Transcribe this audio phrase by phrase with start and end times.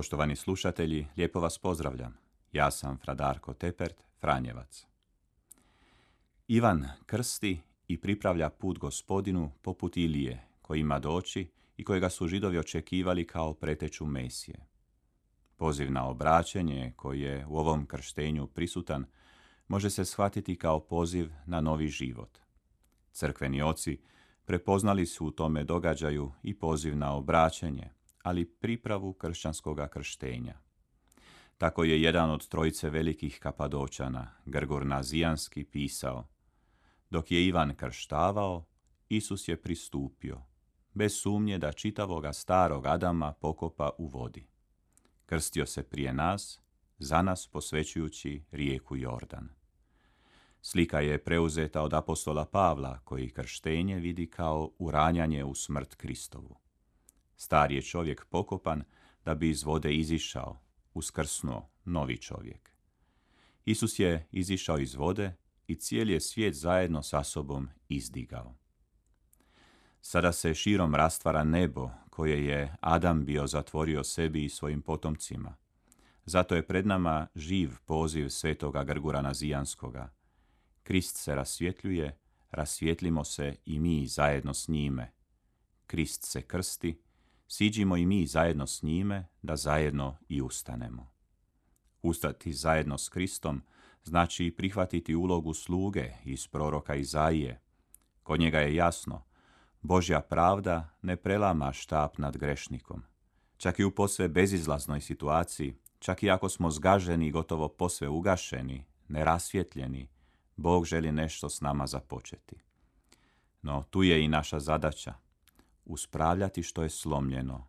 [0.00, 2.16] Poštovani slušatelji, lijepo vas pozdravljam.
[2.52, 4.86] Ja sam Fradarko Tepert, Franjevac.
[6.48, 12.58] Ivan krsti i pripravlja put gospodinu poput Ilije, koji ima doći i kojega su židovi
[12.58, 14.66] očekivali kao preteću Mesije.
[15.56, 19.04] Poziv na obraćenje, koji je u ovom krštenju prisutan,
[19.68, 22.38] može se shvatiti kao poziv na novi život.
[23.12, 24.00] Crkveni oci
[24.44, 27.90] prepoznali su u tome događaju i poziv na obraćenje,
[28.22, 30.58] ali pripravu kršćanskog krštenja.
[31.58, 36.28] Tako je jedan od trojice velikih kapadočana, Grgor Nazijanski, pisao
[37.10, 38.64] Dok je Ivan krštavao,
[39.08, 40.42] Isus je pristupio,
[40.94, 44.46] bez sumnje da čitavoga starog Adama pokopa u vodi.
[45.26, 46.60] Krstio se prije nas,
[46.98, 49.48] za nas posvećujući rijeku Jordan.
[50.62, 56.56] Slika je preuzeta od apostola Pavla, koji krštenje vidi kao uranjanje u smrt Kristovu.
[57.40, 58.82] Star je čovjek pokopan
[59.24, 60.60] da bi iz vode izišao,
[60.94, 62.70] uskrsnuo novi čovjek.
[63.64, 68.54] Isus je izišao iz vode i cijeli je svijet zajedno sa sobom izdigao.
[70.00, 75.56] Sada se širom rastvara nebo koje je Adam bio zatvorio sebi i svojim potomcima.
[76.24, 80.12] Zato je pred nama živ poziv svetoga Grgura Nazijanskoga.
[80.82, 82.18] Krist se rasvjetljuje,
[82.50, 85.12] rasvjetlimo se i mi zajedno s njime.
[85.86, 87.00] Krist se krsti,
[87.52, 91.10] siđimo i mi zajedno s njime, da zajedno i ustanemo.
[92.02, 93.62] Ustati zajedno s Kristom
[94.02, 97.60] znači prihvatiti ulogu sluge iz proroka Izaije.
[98.22, 99.24] Kod njega je jasno,
[99.80, 103.02] Božja pravda ne prelama štap nad grešnikom.
[103.56, 108.84] Čak i u posve bezizlaznoj situaciji, čak i ako smo zgaženi i gotovo posve ugašeni,
[109.08, 110.08] nerasvjetljeni,
[110.56, 112.56] Bog želi nešto s nama započeti.
[113.62, 115.14] No tu je i naša zadaća,
[115.92, 117.66] uspravljati što je slomljeno,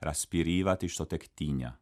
[0.00, 1.72] raspirivati što tek tinja.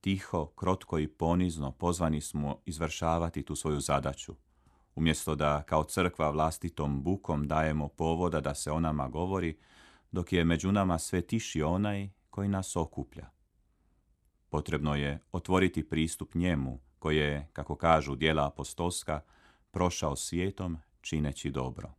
[0.00, 4.34] Tiho, krotko i ponizno pozvani smo izvršavati tu svoju zadaću,
[4.94, 9.58] umjesto da kao crkva vlastitom bukom dajemo povoda da se o nama govori,
[10.10, 13.30] dok je među nama sve tiši onaj koji nas okuplja.
[14.48, 19.20] Potrebno je otvoriti pristup njemu, koji je, kako kažu dijela apostolska,
[19.70, 21.94] prošao svijetom čineći dobro.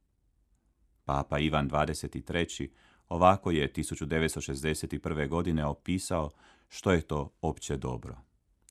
[1.06, 2.69] Papa Ivan 23.
[3.09, 5.28] Ovako je 1961.
[5.28, 6.31] godine opisao
[6.68, 8.18] što je to opće dobro.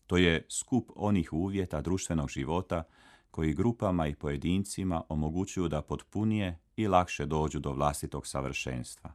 [0.07, 2.85] To je skup onih uvjeta društvenog života
[3.31, 9.13] koji grupama i pojedincima omogućuju da potpunije i lakše dođu do vlastitog savršenstva.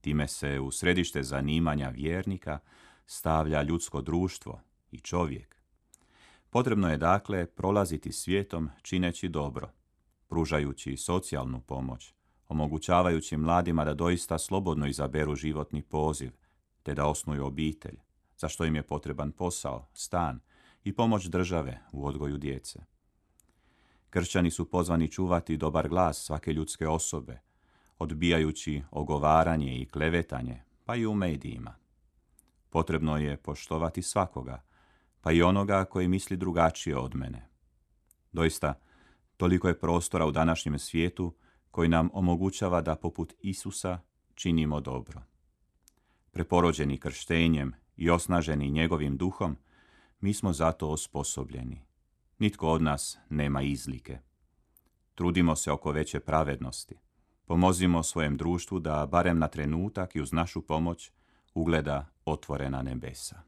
[0.00, 2.58] Time se u središte zanimanja vjernika
[3.06, 5.56] stavlja ljudsko društvo i čovjek.
[6.50, 9.70] Potrebno je dakle prolaziti svijetom čineći dobro,
[10.28, 12.14] pružajući socijalnu pomoć,
[12.48, 16.32] omogućavajući mladima da doista slobodno izaberu životni poziv,
[16.82, 17.98] te da osnuju obitelj,
[18.36, 20.40] za što im je potreban posao, stan
[20.84, 22.80] i pomoć države u odgoju djece.
[24.10, 27.40] Kršćani su pozvani čuvati dobar glas svake ljudske osobe,
[27.98, 31.74] odbijajući ogovaranje i klevetanje, pa i u medijima.
[32.70, 34.62] Potrebno je poštovati svakoga,
[35.20, 37.48] pa i onoga koji misli drugačije od mene.
[38.32, 38.74] Doista,
[39.36, 41.34] toliko je prostora u današnjem svijetu
[41.70, 43.98] koji nam omogućava da poput Isusa
[44.34, 45.22] činimo dobro.
[46.30, 49.56] Preporođeni krštenjem i osnaženi njegovim duhom,
[50.20, 51.82] mi smo zato osposobljeni.
[52.38, 54.18] Nitko od nas nema izlike.
[55.14, 56.94] Trudimo se oko veće pravednosti.
[57.44, 61.10] Pomozimo svojem društvu da barem na trenutak i uz našu pomoć
[61.54, 63.47] ugleda otvorena nebesa.